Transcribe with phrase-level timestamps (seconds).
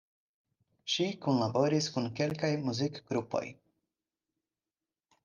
[0.93, 3.45] Ŝi kunlaboris kun kelkaj muzikgrupoj.